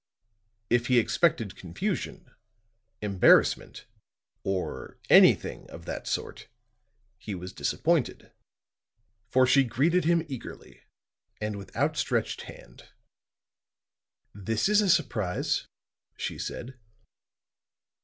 [0.71, 2.33] If he expected confusion,
[3.03, 3.85] embarrassment
[4.43, 6.47] or anything of that sort,
[7.19, 8.31] he was disappointed;
[9.29, 10.81] for she greeted him eagerly
[11.39, 12.89] and with outstretched hand.
[14.33, 15.67] "This is a surprise,"
[16.17, 16.79] she said.